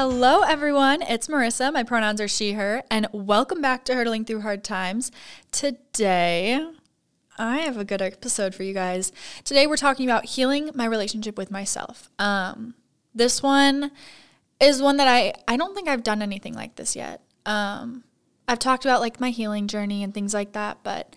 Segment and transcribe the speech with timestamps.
[0.00, 1.02] Hello, everyone.
[1.02, 1.72] It's Marissa.
[1.72, 5.10] My pronouns are she, her, and welcome back to Hurdling Through Hard Times.
[5.50, 6.64] Today,
[7.36, 9.10] I have a good episode for you guys.
[9.42, 12.10] Today, we're talking about healing my relationship with myself.
[12.16, 12.76] Um,
[13.12, 13.90] this one
[14.60, 17.20] is one that I I don't think I've done anything like this yet.
[17.44, 18.04] Um,
[18.46, 21.16] I've talked about like my healing journey and things like that, but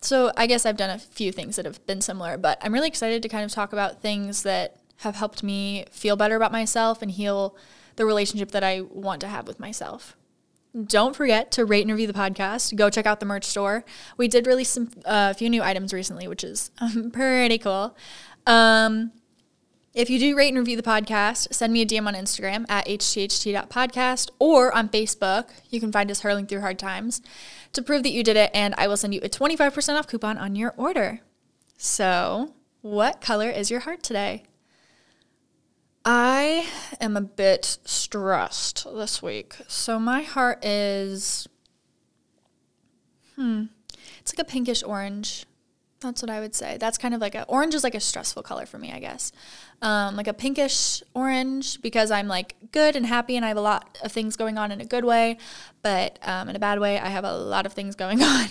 [0.00, 2.38] so I guess I've done a few things that have been similar.
[2.38, 6.16] But I'm really excited to kind of talk about things that have helped me feel
[6.16, 7.54] better about myself and heal
[7.96, 10.16] the relationship that I want to have with myself.
[10.84, 12.76] Don't forget to rate and review the podcast.
[12.76, 13.84] Go check out the merch store.
[14.18, 17.96] We did release a uh, few new items recently, which is um, pretty cool.
[18.46, 19.12] Um,
[19.96, 22.86] if you do rate and review the podcast, send me a DM on Instagram at
[22.86, 25.48] htht.podcast or on Facebook.
[25.70, 27.22] You can find us Hurdling Through Hard Times
[27.72, 30.36] to prove that you did it, and I will send you a 25% off coupon
[30.36, 31.20] on your order.
[31.78, 34.44] So, what color is your heart today?
[36.08, 36.68] I
[37.00, 39.56] am a bit stressed this week.
[39.66, 41.48] So my heart is,
[43.34, 43.64] hmm,
[44.20, 45.46] it's like a pinkish orange.
[45.98, 46.76] That's what I would say.
[46.78, 49.32] That's kind of like a orange is like a stressful color for me, I guess.
[49.82, 53.62] Um, like a pinkish orange because I'm like good and happy and I have a
[53.62, 55.38] lot of things going on in a good way,
[55.82, 58.46] but um, in a bad way, I have a lot of things going on.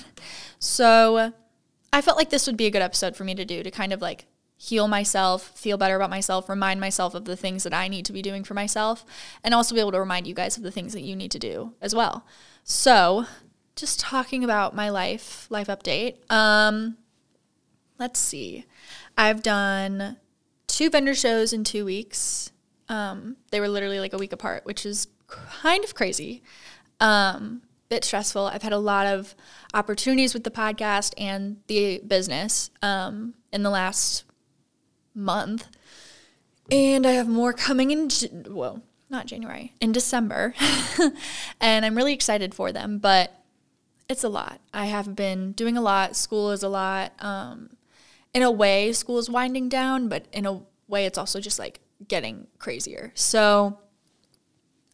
[0.60, 1.32] So
[1.94, 3.94] I felt like this would be a good episode for me to do to kind
[3.94, 4.26] of like
[4.58, 8.14] heal myself, feel better about myself, remind myself of the things that I need to
[8.14, 9.06] be doing for myself,
[9.44, 11.40] and also be able to remind you guys of the things that you need to
[11.40, 12.26] do as well.
[12.64, 13.26] So,
[13.76, 16.30] just talking about my life, life update.
[16.32, 16.98] Um,
[18.00, 18.66] let's see.
[19.18, 20.18] I've done
[20.68, 22.52] two vendor shows in two weeks.
[22.88, 26.42] Um, they were literally like a week apart, which is kind of crazy.
[27.00, 28.48] Um, bit stressful.
[28.48, 29.36] I've had a lot of
[29.74, 34.24] opportunities with the podcast and the business um, in the last
[35.16, 35.68] month.
[36.72, 38.10] And I have more coming in,
[38.50, 40.56] well, not January, in December.
[41.62, 43.32] and I'm really excited for them, but
[44.10, 44.62] it's a lot.
[44.74, 46.16] I have been doing a lot.
[46.16, 47.14] School is a lot.
[47.20, 47.78] Um,
[48.34, 51.80] in a way, school is winding down, but in a way, it's also just like
[52.08, 53.12] getting crazier.
[53.16, 53.80] So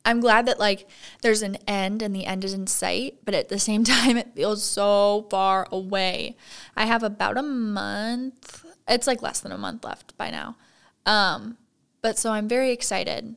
[0.06, 0.88] I'm glad that like
[1.22, 4.36] there's an end and the end is in sight, but at the same time, it
[4.36, 6.38] feels so far away.
[6.76, 10.58] I have about a month it's like less than a month left by now.
[11.06, 11.58] Um,
[12.02, 13.36] but so I'm very excited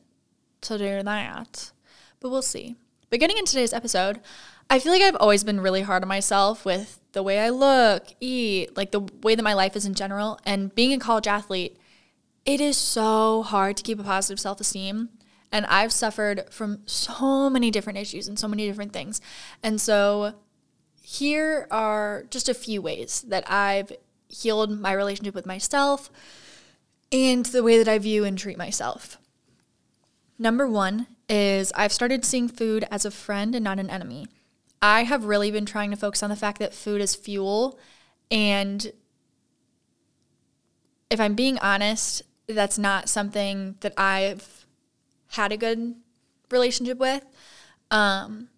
[0.61, 1.71] to do that.
[2.19, 2.75] But we'll see.
[3.09, 4.19] But getting into today's episode,
[4.69, 8.07] I feel like I've always been really hard on myself with the way I look,
[8.19, 10.39] eat, like the way that my life is in general.
[10.45, 11.77] And being a college athlete,
[12.45, 15.09] it is so hard to keep a positive self esteem.
[15.51, 19.21] And I've suffered from so many different issues and so many different things.
[19.61, 20.33] And so
[21.01, 23.91] here are just a few ways that I've
[24.27, 26.09] healed my relationship with myself
[27.11, 29.17] and the way that I view and treat myself.
[30.37, 34.27] Number one is I've started seeing food as a friend and not an enemy.
[34.81, 37.79] I have really been trying to focus on the fact that food is fuel.
[38.29, 38.91] And
[41.09, 44.65] if I'm being honest, that's not something that I've
[45.29, 45.95] had a good
[46.51, 47.25] relationship with.
[47.91, 48.49] Um,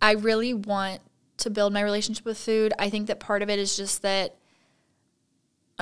[0.00, 1.00] I really want
[1.38, 2.72] to build my relationship with food.
[2.78, 4.36] I think that part of it is just that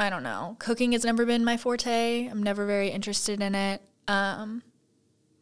[0.00, 0.56] I don't know.
[0.58, 2.26] Cooking has never been my forte.
[2.26, 3.82] I'm never very interested in it.
[4.08, 4.62] Um,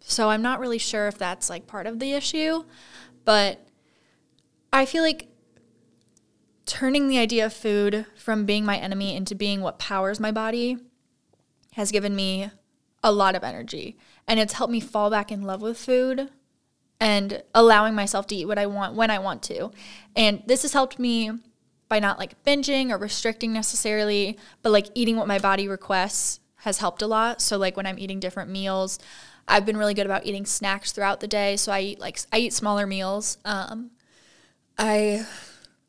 [0.00, 2.64] so I'm not really sure if that's like part of the issue,
[3.24, 3.64] but
[4.72, 5.28] I feel like
[6.66, 10.76] turning the idea of food from being my enemy into being what powers my body
[11.74, 12.50] has given me
[13.02, 13.96] a lot of energy
[14.26, 16.30] and it's helped me fall back in love with food
[17.00, 19.70] and allowing myself to eat what I want when I want to.
[20.16, 21.30] And this has helped me
[21.88, 26.78] by not like binging or restricting necessarily, but like eating what my body requests has
[26.78, 27.40] helped a lot.
[27.40, 28.98] So like when I'm eating different meals,
[29.46, 31.56] I've been really good about eating snacks throughout the day.
[31.56, 33.38] So I eat like I eat smaller meals.
[33.44, 33.90] Um,
[34.76, 35.26] I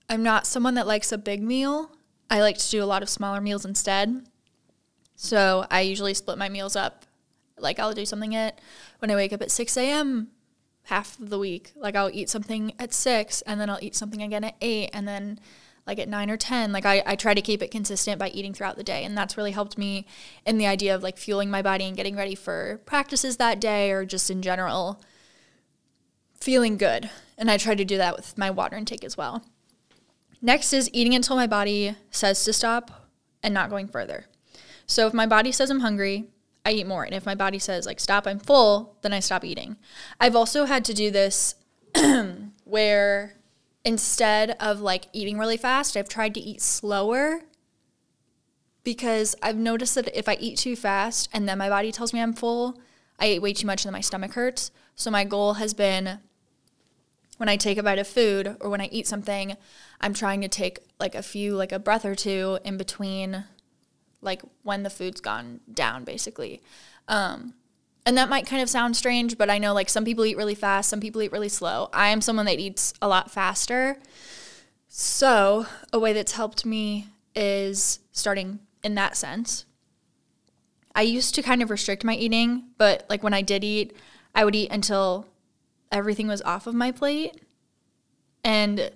[0.10, 1.92] I'm not someone that likes a big meal.
[2.30, 4.26] I like to do a lot of smaller meals instead.
[5.16, 7.06] So I usually split my meals up.
[7.58, 8.62] Like I'll do something at
[9.00, 10.30] when I wake up at 6 a.m.
[10.84, 11.74] half of the week.
[11.76, 15.08] Like I'll eat something at six and then I'll eat something again at eight and
[15.08, 15.40] then
[15.90, 16.72] like at nine or 10.
[16.72, 19.04] Like I, I try to keep it consistent by eating throughout the day.
[19.04, 20.06] And that's really helped me
[20.46, 23.92] in the idea of like fueling my body and getting ready for practices that day
[23.92, 25.02] or just in general
[26.40, 27.10] feeling good.
[27.40, 29.44] And I try to do that with my water intake as well.
[30.44, 33.10] Next is eating until my body says to stop
[33.42, 34.28] and not going further.
[34.86, 36.28] So if my body says I'm hungry,
[36.64, 37.04] I eat more.
[37.04, 39.76] And if my body says like stop, I'm full, then I stop eating.
[40.20, 41.56] I've also had to do this
[42.64, 43.39] where
[43.84, 47.42] instead of like eating really fast, I've tried to eat slower
[48.84, 52.22] because I've noticed that if I eat too fast and then my body tells me
[52.22, 52.80] I'm full,
[53.20, 54.72] I ate way too much and then my stomach hurts.
[54.96, 56.20] So my goal has been
[57.38, 59.56] when I take a bite of food or when I eat something,
[60.02, 63.46] I'm trying to take like a few, like a breath or two in between,
[64.22, 66.62] like when the food's gone down, basically.
[67.08, 67.54] Um,
[68.10, 70.56] and that might kind of sound strange, but I know like some people eat really
[70.56, 71.92] fast, some people eat really slow.
[71.94, 74.00] I am someone that eats a lot faster.
[74.88, 79.66] So, a way that's helped me is starting in that sense.
[80.96, 83.96] I used to kind of restrict my eating, but like when I did eat,
[84.34, 85.28] I would eat until
[85.92, 87.40] everything was off of my plate.
[88.44, 88.90] And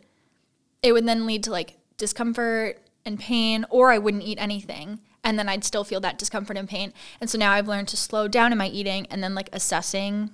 [0.81, 5.01] it would then lead to like discomfort and pain, or I wouldn't eat anything.
[5.23, 6.93] And then I'd still feel that discomfort and pain.
[7.21, 10.31] And so now I've learned to slow down in my eating and then like assessing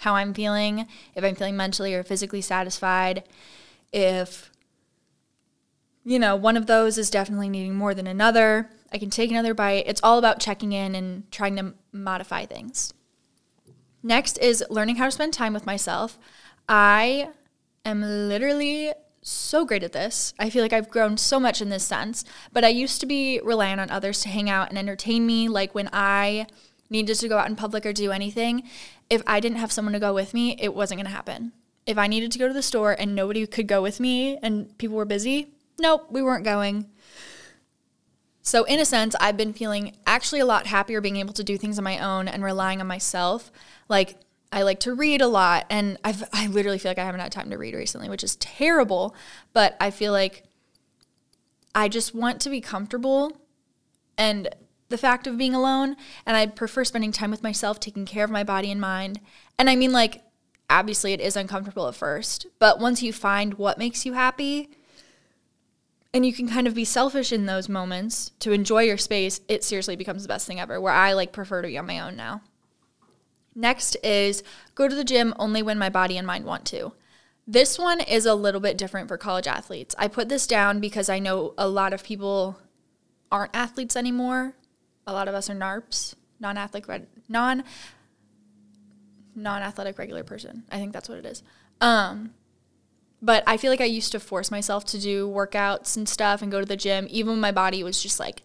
[0.00, 3.24] how I'm feeling, if I'm feeling mentally or physically satisfied,
[3.92, 4.50] if,
[6.04, 8.68] you know, one of those is definitely needing more than another.
[8.92, 9.84] I can take another bite.
[9.86, 12.92] It's all about checking in and trying to modify things.
[14.02, 16.18] Next is learning how to spend time with myself.
[16.68, 17.30] I
[17.84, 18.92] am literally
[19.28, 20.34] so great at this.
[20.38, 23.40] I feel like I've grown so much in this sense, but I used to be
[23.42, 25.48] reliant on others to hang out and entertain me.
[25.48, 26.46] Like when I
[26.88, 28.62] needed to go out in public or do anything,
[29.10, 31.52] if I didn't have someone to go with me, it wasn't going to happen.
[31.86, 34.76] If I needed to go to the store and nobody could go with me and
[34.78, 35.48] people were busy,
[35.78, 36.86] nope, we weren't going.
[38.42, 41.58] So, in a sense, I've been feeling actually a lot happier being able to do
[41.58, 43.50] things on my own and relying on myself.
[43.88, 44.20] Like,
[44.52, 47.32] I like to read a lot and I've I literally feel like I haven't had
[47.32, 49.14] time to read recently, which is terrible,
[49.52, 50.44] but I feel like
[51.74, 53.40] I just want to be comfortable
[54.16, 54.48] and
[54.88, 58.30] the fact of being alone and I prefer spending time with myself, taking care of
[58.30, 59.20] my body and mind.
[59.58, 60.22] And I mean like
[60.70, 64.70] obviously it is uncomfortable at first, but once you find what makes you happy
[66.14, 69.62] and you can kind of be selfish in those moments to enjoy your space, it
[69.64, 72.16] seriously becomes the best thing ever where I like prefer to be on my own
[72.16, 72.40] now.
[73.56, 74.42] Next is
[74.74, 76.92] go to the gym only when my body and mind want to.
[77.46, 79.94] This one is a little bit different for college athletes.
[79.98, 82.58] I put this down because I know a lot of people
[83.32, 84.54] aren't athletes anymore.
[85.06, 87.64] A lot of us are NARPs, non-athletic non
[89.34, 90.64] non-athletic regular person.
[90.70, 91.42] I think that's what it is.
[91.80, 92.34] Um,
[93.22, 96.52] but I feel like I used to force myself to do workouts and stuff and
[96.52, 98.42] go to the gym even when my body was just like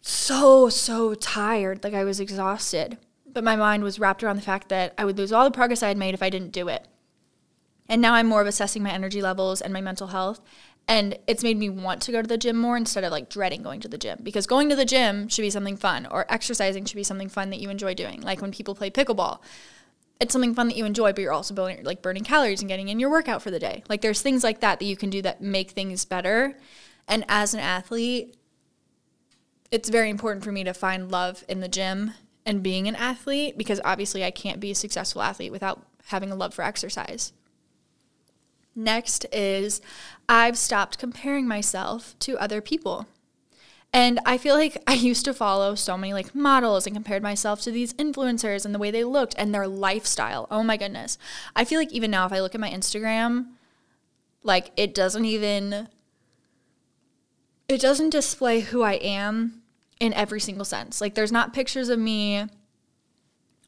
[0.00, 2.96] so so tired, like I was exhausted
[3.32, 5.82] but my mind was wrapped around the fact that I would lose all the progress
[5.82, 6.86] I had made if I didn't do it.
[7.88, 10.40] And now I'm more of assessing my energy levels and my mental health.
[10.88, 13.62] And it's made me want to go to the gym more instead of like dreading
[13.62, 16.84] going to the gym because going to the gym should be something fun or exercising
[16.84, 18.20] should be something fun that you enjoy doing.
[18.20, 19.40] Like when people play pickleball,
[20.20, 22.88] it's something fun that you enjoy, but you're also burning, like burning calories and getting
[22.88, 23.84] in your workout for the day.
[23.88, 26.56] Like there's things like that that you can do that make things better.
[27.06, 28.36] And as an athlete,
[29.70, 32.12] it's very important for me to find love in the gym
[32.44, 36.34] and being an athlete because obviously I can't be a successful athlete without having a
[36.34, 37.32] love for exercise.
[38.74, 39.80] Next is
[40.28, 43.06] I've stopped comparing myself to other people.
[43.94, 47.60] And I feel like I used to follow so many like models and compared myself
[47.62, 50.46] to these influencers and the way they looked and their lifestyle.
[50.50, 51.18] Oh my goodness.
[51.54, 53.48] I feel like even now if I look at my Instagram,
[54.42, 55.88] like it doesn't even
[57.68, 59.61] it doesn't display who I am
[60.02, 61.00] in every single sense.
[61.00, 62.44] Like there's not pictures of me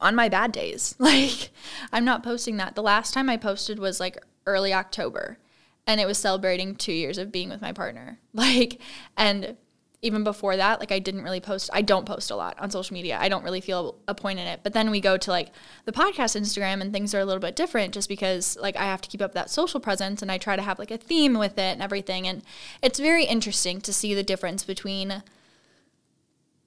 [0.01, 0.97] on my bad days.
[1.05, 1.51] Like
[1.93, 2.75] I'm not posting that.
[2.75, 5.39] The last time I posted was like early October
[5.87, 8.19] and it was celebrating 2 years of being with my partner.
[8.35, 8.81] Like
[9.17, 9.57] and
[10.03, 11.71] even before that, like I didn't really post.
[11.73, 13.17] I don't post a lot on social media.
[13.19, 14.61] I don't really feel a point in it.
[14.65, 15.51] But then we go to like
[15.85, 19.01] the podcast Instagram and things are a little bit different just because like I have
[19.03, 21.57] to keep up that social presence and I try to have like a theme with
[21.59, 22.27] it and everything.
[22.27, 22.43] And
[22.83, 25.23] it's very interesting to see the difference between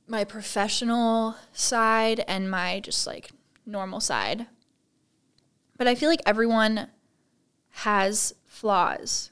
[0.07, 3.31] my professional side and my just like
[3.65, 4.47] normal side.
[5.77, 6.87] But I feel like everyone
[7.69, 9.31] has flaws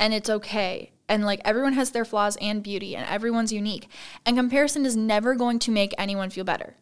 [0.00, 0.90] and it's okay.
[1.08, 3.88] And like everyone has their flaws and beauty and everyone's unique.
[4.24, 6.76] And comparison is never going to make anyone feel better.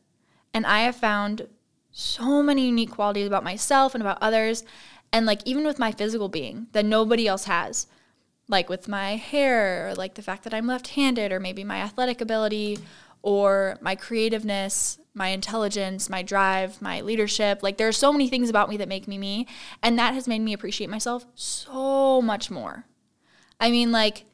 [0.55, 1.49] And I have found
[1.91, 4.65] so many unique qualities about myself and about others
[5.13, 7.87] and like even with my physical being that nobody else has
[8.53, 11.79] like with my hair, or like the fact that I'm left handed, or maybe my
[11.79, 12.79] athletic ability,
[13.23, 17.63] or my creativeness, my intelligence, my drive, my leadership.
[17.63, 19.47] Like there are so many things about me that make me me.
[19.83, 22.87] And that has made me appreciate myself so much more.
[23.61, 24.25] I mean, like,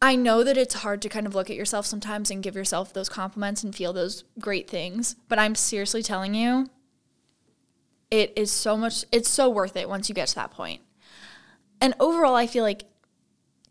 [0.00, 2.92] I know that it's hard to kind of look at yourself sometimes and give yourself
[2.92, 5.16] those compliments and feel those great things.
[5.28, 6.68] But I'm seriously telling you,
[8.10, 10.82] it is so much, it's so worth it once you get to that point.
[11.82, 12.84] And overall, I feel like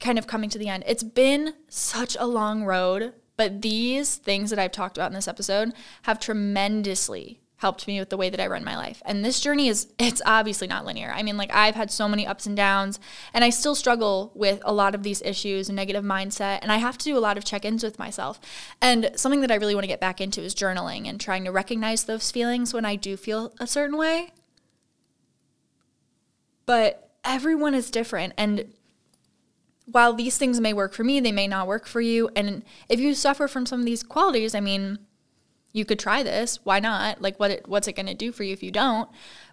[0.01, 4.51] kind of coming to the end, it's been such a long road, But these things
[4.51, 8.39] that I've talked about in this episode have tremendously helped me with the way that
[8.39, 9.01] I run my life.
[9.03, 11.11] And this journey is it's obviously not linear.
[11.11, 12.99] I mean, like I've had so many ups and downs
[13.33, 16.77] and I still struggle with a lot of these issues and negative mindset and I
[16.77, 18.39] have to do a lot of check-ins with myself.
[18.79, 21.51] And something that I really want to get back into is journaling and trying to
[21.51, 24.33] recognize those feelings when I do feel a certain way.
[26.67, 28.73] But everyone is different and
[29.85, 32.29] while these things may work for me, they may not work for you.
[32.35, 34.99] And if you suffer from some of these qualities, I mean,
[35.73, 36.59] you could try this.
[36.63, 37.21] Why not?
[37.21, 39.09] Like what it, what's it going to do for you if you don't?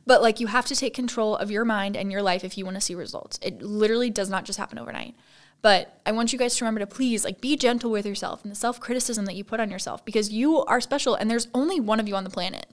[0.07, 2.65] But like you have to take control of your mind and your life if you
[2.65, 3.39] want to see results.
[3.43, 5.15] It literally does not just happen overnight.
[5.61, 8.51] But I want you guys to remember to please like be gentle with yourself and
[8.51, 11.99] the self-criticism that you put on yourself because you are special and there's only one
[11.99, 12.67] of you on the planet.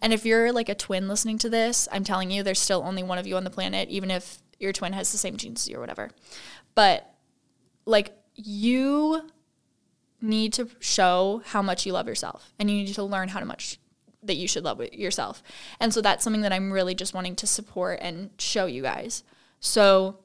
[0.00, 3.02] And if you're like a twin listening to this, I'm telling you there's still only
[3.02, 5.68] one of you on the planet even if your twin has the same genes as
[5.68, 6.10] you or whatever.
[6.74, 7.12] But
[7.84, 9.28] like you
[10.22, 13.78] need to show how much you love yourself and you need to learn how much
[14.22, 15.42] that you should love yourself.
[15.78, 19.24] And so that's something that I'm really just wanting to support and show you guys.
[19.60, 20.18] So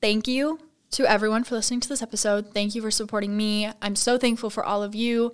[0.00, 0.58] thank you
[0.90, 2.52] to everyone for listening to this episode.
[2.54, 3.70] Thank you for supporting me.
[3.82, 5.32] I'm so thankful for all of you.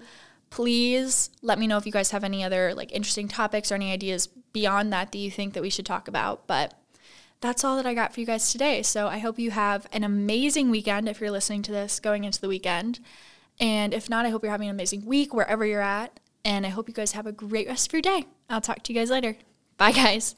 [0.50, 3.92] Please let me know if you guys have any other like interesting topics or any
[3.92, 6.46] ideas beyond that that you think that we should talk about.
[6.46, 6.75] But
[7.40, 8.82] that's all that I got for you guys today.
[8.82, 12.40] So I hope you have an amazing weekend if you're listening to this going into
[12.40, 13.00] the weekend.
[13.61, 16.20] And if not, I hope you're having an amazing week wherever you're at.
[16.44, 18.26] And I hope you guys have a great rest of your day.
[18.49, 19.37] I'll talk to you guys later.
[19.76, 20.37] Bye, guys.